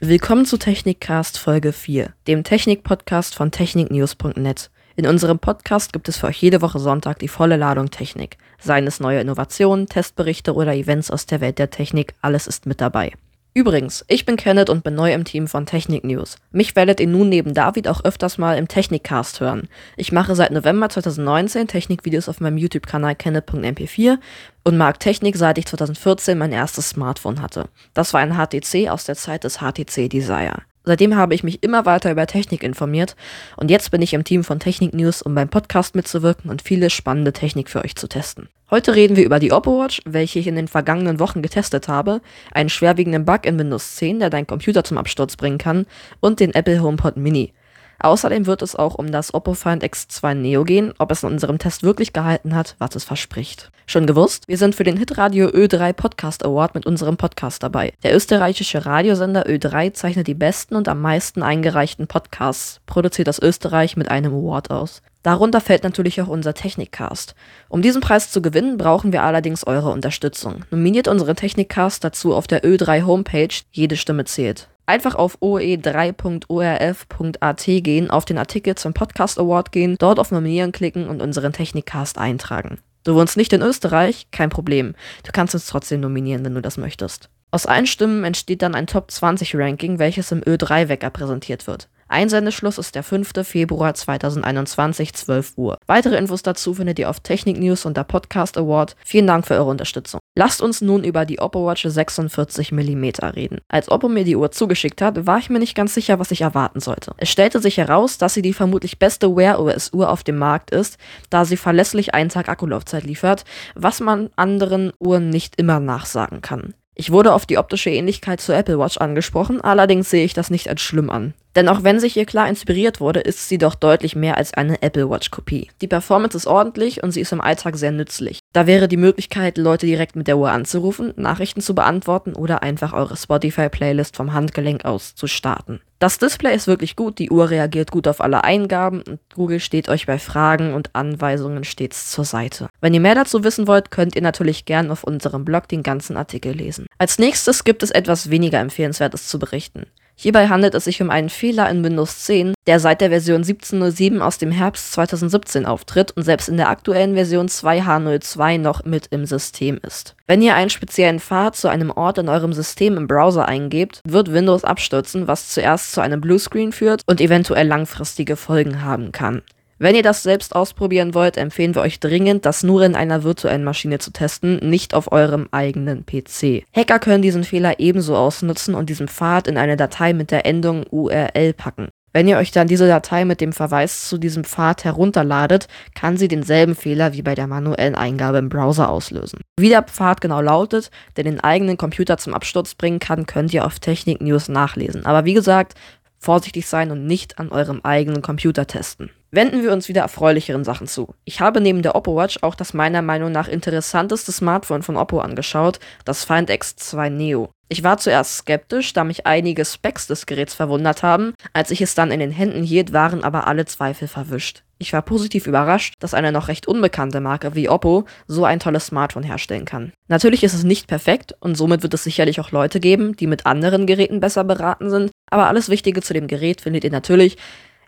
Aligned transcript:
Willkommen 0.00 0.46
zu 0.46 0.58
Technikcast 0.58 1.40
Folge 1.40 1.72
4, 1.72 2.12
dem 2.28 2.44
Technik-Podcast 2.44 3.34
von 3.34 3.50
techniknews.net. 3.50 4.70
In 4.94 5.08
unserem 5.08 5.40
Podcast 5.40 5.92
gibt 5.92 6.08
es 6.08 6.18
für 6.18 6.28
euch 6.28 6.40
jede 6.40 6.62
Woche 6.62 6.78
Sonntag 6.78 7.18
die 7.18 7.26
volle 7.26 7.56
Ladung 7.56 7.90
Technik. 7.90 8.38
Seien 8.60 8.86
es 8.86 9.00
neue 9.00 9.20
Innovationen, 9.20 9.88
Testberichte 9.88 10.54
oder 10.54 10.76
Events 10.76 11.10
aus 11.10 11.26
der 11.26 11.40
Welt 11.40 11.58
der 11.58 11.70
Technik, 11.70 12.14
alles 12.22 12.46
ist 12.46 12.64
mit 12.64 12.80
dabei. 12.80 13.10
Übrigens, 13.54 14.04
ich 14.08 14.24
bin 14.24 14.36
Kenneth 14.36 14.70
und 14.70 14.84
bin 14.84 14.94
neu 14.94 15.12
im 15.12 15.24
Team 15.24 15.48
von 15.48 15.66
Technik 15.66 16.04
News. 16.04 16.36
Mich 16.52 16.76
werdet 16.76 17.00
ihr 17.00 17.08
nun 17.08 17.28
neben 17.28 17.54
David 17.54 17.88
auch 17.88 18.04
öfters 18.04 18.38
mal 18.38 18.56
im 18.56 18.68
Technikcast 18.68 19.40
hören. 19.40 19.68
Ich 19.96 20.12
mache 20.12 20.34
seit 20.34 20.52
November 20.52 20.88
2019 20.88 21.66
Technikvideos 21.66 22.28
auf 22.28 22.40
meinem 22.40 22.58
YouTube-Kanal 22.58 23.16
kenneth.mp4 23.16 24.18
und 24.64 24.76
mag 24.76 25.00
Technik 25.00 25.36
seit 25.36 25.58
ich 25.58 25.66
2014 25.66 26.38
mein 26.38 26.52
erstes 26.52 26.90
Smartphone 26.90 27.42
hatte. 27.42 27.68
Das 27.94 28.12
war 28.14 28.20
ein 28.20 28.34
HTC 28.36 28.90
aus 28.90 29.04
der 29.04 29.16
Zeit 29.16 29.44
des 29.44 29.58
HTC 29.58 30.08
Desire. 30.08 30.62
Seitdem 30.88 31.16
habe 31.16 31.34
ich 31.34 31.44
mich 31.44 31.62
immer 31.62 31.84
weiter 31.84 32.10
über 32.10 32.26
Technik 32.26 32.62
informiert 32.62 33.14
und 33.58 33.70
jetzt 33.70 33.90
bin 33.90 34.00
ich 34.00 34.14
im 34.14 34.24
Team 34.24 34.42
von 34.42 34.58
Technik 34.58 34.94
News, 34.94 35.20
um 35.20 35.34
beim 35.34 35.50
Podcast 35.50 35.94
mitzuwirken 35.94 36.50
und 36.50 36.62
viele 36.62 36.88
spannende 36.88 37.34
Technik 37.34 37.68
für 37.68 37.84
euch 37.84 37.94
zu 37.94 38.08
testen. 38.08 38.48
Heute 38.70 38.94
reden 38.94 39.14
wir 39.14 39.26
über 39.26 39.38
die 39.38 39.52
Oppo 39.52 39.78
Watch, 39.78 40.00
welche 40.06 40.38
ich 40.38 40.46
in 40.46 40.56
den 40.56 40.66
vergangenen 40.66 41.20
Wochen 41.20 41.42
getestet 41.42 41.88
habe, 41.88 42.22
einen 42.52 42.70
schwerwiegenden 42.70 43.26
Bug 43.26 43.44
in 43.44 43.58
Windows 43.58 43.96
10, 43.96 44.20
der 44.20 44.30
deinen 44.30 44.46
Computer 44.46 44.82
zum 44.82 44.96
Absturz 44.96 45.36
bringen 45.36 45.58
kann, 45.58 45.84
und 46.20 46.40
den 46.40 46.54
Apple 46.54 46.82
HomePod 46.82 47.18
Mini. 47.18 47.52
Außerdem 48.00 48.46
wird 48.46 48.62
es 48.62 48.76
auch 48.76 48.94
um 48.94 49.10
das 49.10 49.34
Oppo 49.34 49.54
Find 49.54 49.82
X2 49.82 50.34
Neo 50.34 50.64
gehen. 50.64 50.92
Ob 50.98 51.10
es 51.10 51.22
in 51.22 51.30
unserem 51.30 51.58
Test 51.58 51.82
wirklich 51.82 52.12
gehalten 52.12 52.54
hat, 52.54 52.76
was 52.78 52.94
es 52.94 53.04
verspricht. 53.04 53.70
Schon 53.86 54.06
gewusst? 54.06 54.44
Wir 54.46 54.58
sind 54.58 54.74
für 54.74 54.84
den 54.84 54.98
Hitradio 54.98 55.48
Ö3 55.48 55.94
Podcast 55.94 56.44
Award 56.44 56.74
mit 56.74 56.86
unserem 56.86 57.16
Podcast 57.16 57.62
dabei. 57.62 57.94
Der 58.02 58.14
österreichische 58.14 58.84
Radiosender 58.84 59.46
Ö3 59.46 59.94
zeichnet 59.94 60.26
die 60.26 60.34
besten 60.34 60.76
und 60.76 60.88
am 60.88 61.00
meisten 61.00 61.42
eingereichten 61.42 62.06
Podcasts, 62.06 62.80
produziert 62.86 63.28
aus 63.28 63.38
Österreich 63.38 63.96
mit 63.96 64.10
einem 64.10 64.34
Award 64.34 64.70
aus. 64.70 65.02
Darunter 65.22 65.60
fällt 65.60 65.82
natürlich 65.82 66.20
auch 66.22 66.28
unser 66.28 66.54
Technikcast. 66.54 67.34
Um 67.68 67.82
diesen 67.82 68.00
Preis 68.00 68.30
zu 68.30 68.40
gewinnen, 68.40 68.78
brauchen 68.78 69.12
wir 69.12 69.22
allerdings 69.24 69.66
eure 69.66 69.90
Unterstützung. 69.90 70.64
Nominiert 70.70 71.08
unseren 71.08 71.34
Technikcast 71.34 72.04
dazu 72.04 72.34
auf 72.34 72.46
der 72.46 72.64
Ö3 72.64 73.04
Homepage, 73.04 73.54
jede 73.72 73.96
Stimme 73.96 74.24
zählt. 74.24 74.68
Einfach 74.88 75.14
auf 75.16 75.36
oe3.orf.at 75.42 77.64
gehen, 77.66 78.10
auf 78.10 78.24
den 78.24 78.38
Artikel 78.38 78.74
zum 78.74 78.94
Podcast 78.94 79.38
Award 79.38 79.70
gehen, 79.70 79.96
dort 79.98 80.18
auf 80.18 80.30
Nominieren 80.30 80.72
klicken 80.72 81.08
und 81.08 81.20
unseren 81.20 81.52
Technikcast 81.52 82.16
eintragen. 82.16 82.78
Du 83.04 83.14
wohnst 83.14 83.36
nicht 83.36 83.52
in 83.52 83.60
Österreich? 83.60 84.28
Kein 84.30 84.48
Problem. 84.48 84.94
Du 85.24 85.32
kannst 85.32 85.52
uns 85.52 85.66
trotzdem 85.66 86.00
nominieren, 86.00 86.42
wenn 86.42 86.54
du 86.54 86.62
das 86.62 86.78
möchtest. 86.78 87.28
Aus 87.50 87.66
allen 87.66 87.86
Stimmen 87.86 88.24
entsteht 88.24 88.62
dann 88.62 88.74
ein 88.74 88.86
Top 88.86 89.10
20 89.10 89.54
Ranking, 89.56 89.98
welches 89.98 90.32
im 90.32 90.40
Ö3-Wecker 90.40 91.10
präsentiert 91.10 91.66
wird. 91.66 91.90
Einsendeschluss 92.08 92.78
ist 92.78 92.94
der 92.94 93.02
5. 93.02 93.46
Februar 93.46 93.92
2021, 93.92 95.12
12 95.12 95.58
Uhr. 95.58 95.76
Weitere 95.86 96.16
Infos 96.16 96.42
dazu 96.42 96.72
findet 96.72 96.98
ihr 96.98 97.10
auf 97.10 97.20
Technik 97.20 97.58
News 97.58 97.84
unter 97.84 98.04
Podcast 98.04 98.56
Award. 98.56 98.96
Vielen 99.04 99.26
Dank 99.26 99.46
für 99.46 99.54
eure 99.54 99.68
Unterstützung. 99.68 100.20
Lasst 100.38 100.62
uns 100.62 100.80
nun 100.80 101.02
über 101.02 101.24
die 101.24 101.40
Oppo 101.40 101.66
Watch 101.66 101.82
46 101.82 102.70
mm 102.70 103.04
reden. 103.34 103.58
Als 103.66 103.90
Oppo 103.90 104.08
mir 104.08 104.22
die 104.22 104.36
Uhr 104.36 104.52
zugeschickt 104.52 105.02
hat, 105.02 105.26
war 105.26 105.38
ich 105.40 105.50
mir 105.50 105.58
nicht 105.58 105.74
ganz 105.74 105.94
sicher, 105.94 106.20
was 106.20 106.30
ich 106.30 106.42
erwarten 106.42 106.78
sollte. 106.78 107.12
Es 107.16 107.28
stellte 107.28 107.58
sich 107.58 107.76
heraus, 107.76 108.18
dass 108.18 108.34
sie 108.34 108.42
die 108.42 108.52
vermutlich 108.52 109.00
beste 109.00 109.34
Wear 109.34 109.58
OS 109.58 109.92
Uhr 109.92 110.08
auf 110.08 110.22
dem 110.22 110.36
Markt 110.36 110.70
ist, 110.70 110.96
da 111.28 111.44
sie 111.44 111.56
verlässlich 111.56 112.14
einen 112.14 112.30
Tag 112.30 112.48
Akkulaufzeit 112.48 113.02
liefert, 113.02 113.44
was 113.74 113.98
man 113.98 114.30
anderen 114.36 114.92
Uhren 115.00 115.28
nicht 115.28 115.56
immer 115.56 115.80
nachsagen 115.80 116.40
kann. 116.40 116.72
Ich 116.94 117.10
wurde 117.10 117.32
auf 117.32 117.44
die 117.44 117.58
optische 117.58 117.90
Ähnlichkeit 117.90 118.40
zur 118.40 118.54
Apple 118.54 118.78
Watch 118.78 118.98
angesprochen, 118.98 119.60
allerdings 119.60 120.08
sehe 120.08 120.24
ich 120.24 120.34
das 120.34 120.50
nicht 120.50 120.68
als 120.68 120.82
schlimm 120.82 121.10
an. 121.10 121.34
Denn 121.56 121.68
auch 121.68 121.82
wenn 121.82 121.98
sich 121.98 122.12
hier 122.12 122.26
klar 122.26 122.48
inspiriert 122.48 123.00
wurde, 123.00 123.20
ist 123.20 123.48
sie 123.48 123.58
doch 123.58 123.74
deutlich 123.74 124.14
mehr 124.14 124.36
als 124.36 124.54
eine 124.54 124.82
Apple 124.82 125.10
Watch 125.10 125.30
Kopie. 125.30 125.70
Die 125.80 125.88
Performance 125.88 126.36
ist 126.36 126.46
ordentlich 126.46 127.02
und 127.02 127.12
sie 127.12 127.20
ist 127.20 127.32
im 127.32 127.40
Alltag 127.40 127.76
sehr 127.76 127.92
nützlich. 127.92 128.40
Da 128.52 128.66
wäre 128.66 128.88
die 128.88 128.96
Möglichkeit, 128.96 129.58
Leute 129.58 129.86
direkt 129.86 130.16
mit 130.16 130.28
der 130.28 130.38
Uhr 130.38 130.50
anzurufen, 130.50 131.12
Nachrichten 131.16 131.60
zu 131.60 131.74
beantworten 131.74 132.34
oder 132.34 132.62
einfach 132.62 132.92
eure 132.92 133.16
Spotify-Playlist 133.16 134.16
vom 134.16 134.32
Handgelenk 134.32 134.84
aus 134.84 135.14
zu 135.14 135.26
starten. 135.26 135.80
Das 135.98 136.18
Display 136.18 136.54
ist 136.54 136.68
wirklich 136.68 136.94
gut, 136.94 137.18
die 137.18 137.30
Uhr 137.30 137.50
reagiert 137.50 137.90
gut 137.90 138.06
auf 138.06 138.20
alle 138.20 138.44
Eingaben 138.44 139.02
und 139.02 139.18
Google 139.34 139.58
steht 139.58 139.88
euch 139.88 140.06
bei 140.06 140.20
Fragen 140.20 140.72
und 140.72 140.94
Anweisungen 140.94 141.64
stets 141.64 142.12
zur 142.12 142.24
Seite. 142.24 142.68
Wenn 142.80 142.94
ihr 142.94 143.00
mehr 143.00 143.16
dazu 143.16 143.42
wissen 143.42 143.66
wollt, 143.66 143.90
könnt 143.90 144.14
ihr 144.14 144.22
natürlich 144.22 144.64
gern 144.64 144.92
auf 144.92 145.02
unserem 145.02 145.44
Blog 145.44 145.66
den 145.66 145.82
ganzen 145.82 146.16
Artikel 146.16 146.52
lesen. 146.52 146.86
Als 146.98 147.18
nächstes 147.18 147.64
gibt 147.64 147.82
es 147.82 147.90
etwas 147.90 148.30
weniger 148.30 148.60
Empfehlenswertes 148.60 149.26
zu 149.26 149.40
berichten. 149.40 149.86
Hierbei 150.20 150.48
handelt 150.48 150.74
es 150.74 150.82
sich 150.82 151.00
um 151.00 151.10
einen 151.10 151.28
Fehler 151.28 151.70
in 151.70 151.84
Windows 151.84 152.24
10, 152.24 152.54
der 152.66 152.80
seit 152.80 153.00
der 153.00 153.10
Version 153.10 153.44
17.07 153.44 154.18
aus 154.18 154.36
dem 154.36 154.50
Herbst 154.50 154.92
2017 154.94 155.64
auftritt 155.64 156.10
und 156.10 156.24
selbst 156.24 156.48
in 156.48 156.56
der 156.56 156.70
aktuellen 156.70 157.14
Version 157.14 157.46
2H02 157.46 158.58
noch 158.58 158.84
mit 158.84 159.06
im 159.10 159.26
System 159.26 159.78
ist. 159.86 160.16
Wenn 160.26 160.42
ihr 160.42 160.56
einen 160.56 160.70
speziellen 160.70 161.20
Pfad 161.20 161.54
zu 161.54 161.68
einem 161.68 161.92
Ort 161.92 162.18
in 162.18 162.28
eurem 162.28 162.52
System 162.52 162.96
im 162.96 163.06
Browser 163.06 163.46
eingebt, 163.46 164.00
wird 164.04 164.32
Windows 164.32 164.64
abstürzen, 164.64 165.28
was 165.28 165.50
zuerst 165.50 165.92
zu 165.92 166.00
einem 166.00 166.20
Bluescreen 166.20 166.72
führt 166.72 167.02
und 167.06 167.20
eventuell 167.20 167.68
langfristige 167.68 168.34
Folgen 168.34 168.82
haben 168.82 169.12
kann. 169.12 169.42
Wenn 169.80 169.94
ihr 169.94 170.02
das 170.02 170.24
selbst 170.24 170.56
ausprobieren 170.56 171.14
wollt, 171.14 171.36
empfehlen 171.36 171.76
wir 171.76 171.82
euch 171.82 172.00
dringend, 172.00 172.44
das 172.44 172.64
nur 172.64 172.82
in 172.82 172.96
einer 172.96 173.22
virtuellen 173.22 173.62
Maschine 173.62 174.00
zu 174.00 174.10
testen, 174.10 174.56
nicht 174.56 174.92
auf 174.92 175.12
eurem 175.12 175.48
eigenen 175.52 176.04
PC. 176.04 176.64
Hacker 176.74 176.98
können 176.98 177.22
diesen 177.22 177.44
Fehler 177.44 177.78
ebenso 177.78 178.16
ausnutzen 178.16 178.74
und 178.74 178.90
diesen 178.90 179.06
Pfad 179.06 179.46
in 179.46 179.56
eine 179.56 179.76
Datei 179.76 180.14
mit 180.14 180.32
der 180.32 180.46
Endung 180.46 180.84
URL 180.90 181.52
packen. 181.52 181.88
Wenn 182.12 182.26
ihr 182.26 182.38
euch 182.38 182.50
dann 182.50 182.66
diese 182.66 182.88
Datei 182.88 183.24
mit 183.24 183.40
dem 183.40 183.52
Verweis 183.52 184.08
zu 184.08 184.18
diesem 184.18 184.42
Pfad 184.42 184.82
herunterladet, 184.82 185.68
kann 185.94 186.16
sie 186.16 186.26
denselben 186.26 186.74
Fehler 186.74 187.12
wie 187.12 187.22
bei 187.22 187.36
der 187.36 187.46
manuellen 187.46 187.94
Eingabe 187.94 188.38
im 188.38 188.48
Browser 188.48 188.88
auslösen. 188.88 189.42
Wie 189.60 189.68
der 189.68 189.82
Pfad 189.84 190.20
genau 190.20 190.40
lautet, 190.40 190.90
der 191.16 191.22
den 191.22 191.38
eigenen 191.38 191.76
Computer 191.76 192.16
zum 192.16 192.34
Absturz 192.34 192.74
bringen 192.74 192.98
kann, 192.98 193.26
könnt 193.26 193.54
ihr 193.54 193.64
auf 193.64 193.78
Technik 193.78 194.20
News 194.20 194.48
nachlesen. 194.48 195.06
Aber 195.06 195.24
wie 195.26 195.34
gesagt, 195.34 195.74
vorsichtig 196.18 196.66
sein 196.66 196.90
und 196.90 197.06
nicht 197.06 197.38
an 197.38 197.50
eurem 197.50 197.80
eigenen 197.84 198.22
Computer 198.22 198.66
testen. 198.66 199.10
Wenden 199.30 199.62
wir 199.62 199.72
uns 199.72 199.88
wieder 199.88 200.00
erfreulicheren 200.00 200.64
Sachen 200.64 200.86
zu. 200.86 201.14
Ich 201.26 201.40
habe 201.40 201.60
neben 201.60 201.82
der 201.82 201.94
Oppo 201.94 202.16
Watch 202.16 202.38
auch 202.40 202.54
das 202.54 202.72
meiner 202.72 203.02
Meinung 203.02 203.30
nach 203.30 203.46
interessanteste 203.46 204.32
Smartphone 204.32 204.82
von 204.82 204.96
Oppo 204.96 205.20
angeschaut, 205.20 205.80
das 206.06 206.24
Find 206.24 206.50
X2 206.50 207.10
Neo. 207.10 207.50
Ich 207.68 207.84
war 207.84 207.98
zuerst 207.98 208.38
skeptisch, 208.38 208.94
da 208.94 209.04
mich 209.04 209.26
einige 209.26 209.66
Specs 209.66 210.06
des 210.06 210.24
Geräts 210.24 210.54
verwundert 210.54 211.02
haben, 211.02 211.34
als 211.52 211.70
ich 211.70 211.82
es 211.82 211.94
dann 211.94 212.10
in 212.10 212.20
den 212.20 212.30
Händen 212.30 212.62
hielt, 212.62 212.94
waren 212.94 213.22
aber 213.22 213.46
alle 213.46 213.66
Zweifel 213.66 214.08
verwischt. 214.08 214.62
Ich 214.78 214.94
war 214.94 215.02
positiv 215.02 215.46
überrascht, 215.46 215.92
dass 215.98 216.14
eine 216.14 216.32
noch 216.32 216.48
recht 216.48 216.66
unbekannte 216.66 217.20
Marke 217.20 217.54
wie 217.54 217.68
Oppo 217.68 218.06
so 218.26 218.46
ein 218.46 218.60
tolles 218.60 218.86
Smartphone 218.86 219.24
herstellen 219.24 219.66
kann. 219.66 219.92
Natürlich 220.06 220.42
ist 220.42 220.54
es 220.54 220.64
nicht 220.64 220.86
perfekt 220.86 221.34
und 221.40 221.56
somit 221.56 221.82
wird 221.82 221.92
es 221.92 222.04
sicherlich 222.04 222.40
auch 222.40 222.52
Leute 222.52 222.80
geben, 222.80 223.14
die 223.16 223.26
mit 223.26 223.44
anderen 223.44 223.86
Geräten 223.86 224.20
besser 224.20 224.44
beraten 224.44 224.88
sind, 224.88 225.10
aber 225.30 225.48
alles 225.48 225.68
Wichtige 225.68 226.00
zu 226.00 226.14
dem 226.14 226.28
Gerät 226.28 226.62
findet 226.62 226.84
ihr 226.84 226.90
natürlich 226.90 227.36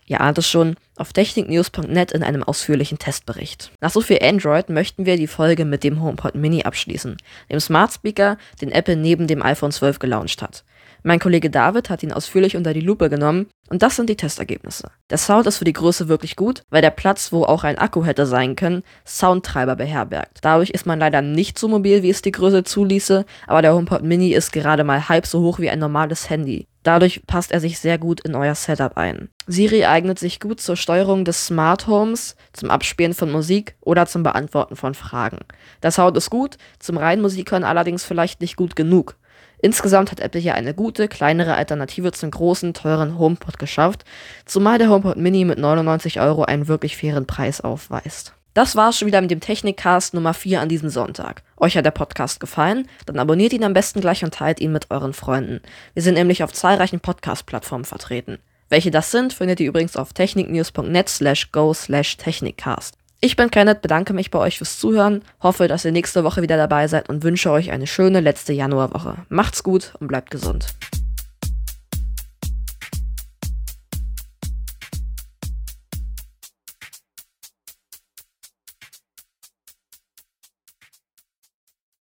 Ihr 0.05 0.21
ahnt 0.21 0.37
es 0.37 0.47
schon, 0.47 0.75
auf 0.97 1.13
techniknews.net 1.13 2.11
in 2.11 2.23
einem 2.23 2.43
ausführlichen 2.43 2.99
Testbericht. 2.99 3.71
Nach 3.79 3.91
so 3.91 4.01
viel 4.01 4.19
Android 4.21 4.69
möchten 4.69 5.05
wir 5.05 5.17
die 5.17 5.27
Folge 5.27 5.65
mit 5.65 5.83
dem 5.83 6.01
HomePod 6.01 6.35
Mini 6.35 6.63
abschließen, 6.63 7.17
dem 7.49 7.59
Smart 7.59 7.93
Speaker, 7.93 8.37
den 8.61 8.71
Apple 8.71 8.95
neben 8.95 9.27
dem 9.27 9.41
iPhone 9.41 9.71
12 9.71 9.99
gelauncht 9.99 10.41
hat. 10.41 10.63
Mein 11.03 11.19
Kollege 11.19 11.49
David 11.49 11.89
hat 11.89 12.03
ihn 12.03 12.11
ausführlich 12.11 12.55
unter 12.55 12.73
die 12.73 12.81
Lupe 12.81 13.09
genommen 13.09 13.47
und 13.69 13.81
das 13.81 13.95
sind 13.95 14.07
die 14.07 14.15
Testergebnisse. 14.15 14.91
Der 15.09 15.17
Sound 15.17 15.47
ist 15.47 15.57
für 15.57 15.65
die 15.65 15.73
Größe 15.73 16.07
wirklich 16.07 16.35
gut, 16.35 16.61
weil 16.69 16.83
der 16.83 16.91
Platz, 16.91 17.31
wo 17.31 17.43
auch 17.43 17.63
ein 17.63 17.79
Akku 17.79 18.05
hätte 18.05 18.27
sein 18.27 18.55
können, 18.55 18.83
Soundtreiber 19.05 19.75
beherbergt. 19.75 20.39
Dadurch 20.41 20.69
ist 20.69 20.85
man 20.85 20.99
leider 20.99 21.23
nicht 21.23 21.57
so 21.57 21.67
mobil, 21.67 22.03
wie 22.03 22.11
es 22.11 22.21
die 22.21 22.31
Größe 22.31 22.63
zuließe, 22.63 23.25
aber 23.47 23.63
der 23.63 23.73
HomePod 23.73 24.03
Mini 24.03 24.33
ist 24.33 24.51
gerade 24.51 24.83
mal 24.83 25.09
halb 25.09 25.25
so 25.25 25.41
hoch 25.41 25.57
wie 25.57 25.71
ein 25.71 25.79
normales 25.79 26.29
Handy. 26.29 26.67
Dadurch 26.83 27.21
passt 27.27 27.51
er 27.51 27.59
sich 27.59 27.79
sehr 27.79 27.97
gut 27.97 28.21
in 28.21 28.35
euer 28.35 28.55
Setup 28.55 28.97
ein. 28.97 29.29
Siri 29.45 29.85
eignet 29.85 30.17
sich 30.17 30.39
gut 30.39 30.59
zur 30.59 30.75
Steuerung 30.75 31.25
des 31.25 31.45
Smart 31.45 31.87
Homes, 31.87 32.35
zum 32.53 32.71
Abspielen 32.71 33.13
von 33.13 33.31
Musik 33.31 33.75
oder 33.81 34.07
zum 34.07 34.23
Beantworten 34.23 34.75
von 34.75 34.95
Fragen. 34.95 35.39
Der 35.83 35.91
Sound 35.91 36.17
ist 36.17 36.29
gut, 36.29 36.57
zum 36.79 36.97
reinen 36.97 37.21
Musikhören 37.21 37.63
allerdings 37.63 38.03
vielleicht 38.03 38.41
nicht 38.41 38.55
gut 38.55 38.75
genug. 38.75 39.15
Insgesamt 39.61 40.11
hat 40.11 40.19
Apple 40.19 40.41
hier 40.41 40.55
eine 40.55 40.73
gute, 40.73 41.07
kleinere 41.07 41.53
Alternative 41.53 42.11
zum 42.11 42.31
großen, 42.31 42.73
teuren 42.73 43.19
HomePod 43.19 43.59
geschafft, 43.59 44.05
zumal 44.45 44.79
der 44.79 44.89
HomePod 44.89 45.17
Mini 45.17 45.45
mit 45.45 45.59
99 45.59 46.19
Euro 46.19 46.43
einen 46.43 46.67
wirklich 46.67 46.97
fairen 46.97 47.27
Preis 47.27 47.61
aufweist. 47.61 48.33
Das 48.53 48.75
war's 48.75 48.97
schon 48.97 49.07
wieder 49.07 49.21
mit 49.21 49.31
dem 49.31 49.39
Technikcast 49.39 50.13
Nummer 50.13 50.33
4 50.33 50.59
an 50.59 50.67
diesem 50.67 50.89
Sonntag. 50.89 51.41
Euch 51.55 51.77
hat 51.77 51.85
der 51.85 51.91
Podcast 51.91 52.41
gefallen? 52.41 52.85
Dann 53.05 53.17
abonniert 53.17 53.53
ihn 53.53 53.63
am 53.63 53.73
besten 53.73 54.01
gleich 54.01 54.25
und 54.25 54.33
teilt 54.33 54.59
ihn 54.59 54.73
mit 54.73 54.91
euren 54.91 55.13
Freunden. 55.13 55.61
Wir 55.93 56.03
sind 56.03 56.15
nämlich 56.15 56.43
auf 56.43 56.51
zahlreichen 56.51 56.99
Podcast-Plattformen 56.99 57.85
vertreten. 57.85 58.39
Welche 58.67 58.91
das 58.91 59.09
sind, 59.09 59.31
findet 59.31 59.61
ihr 59.61 59.69
übrigens 59.69 59.95
auf 59.95 60.11
techniknews.net 60.11 61.07
slash 61.07 61.53
go 61.53 61.73
slash 61.73 62.17
technikcast. 62.17 62.97
Ich 63.21 63.37
bin 63.37 63.51
Kenneth, 63.51 63.81
bedanke 63.81 64.11
mich 64.11 64.31
bei 64.31 64.39
euch 64.39 64.57
fürs 64.57 64.79
Zuhören, 64.79 65.23
hoffe, 65.41 65.69
dass 65.69 65.85
ihr 65.85 65.93
nächste 65.93 66.25
Woche 66.25 66.41
wieder 66.41 66.57
dabei 66.57 66.89
seid 66.89 67.07
und 67.07 67.23
wünsche 67.23 67.51
euch 67.51 67.71
eine 67.71 67.87
schöne 67.87 68.19
letzte 68.19 68.51
Januarwoche. 68.51 69.15
Macht's 69.29 69.63
gut 69.63 69.93
und 70.01 70.07
bleibt 70.07 70.29
gesund. 70.29 70.65